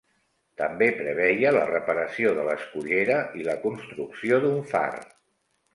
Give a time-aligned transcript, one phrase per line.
[0.61, 4.93] També preveia la reparació de l'escullera i la construcció d'un far.